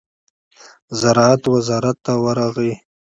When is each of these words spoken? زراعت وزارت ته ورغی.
زراعت 0.99 1.43
وزارت 1.55 1.97
ته 2.05 2.13
ورغی. 2.23 2.71